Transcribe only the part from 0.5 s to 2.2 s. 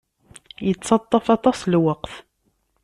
Yettaṭṭaf aṭas n lweqt.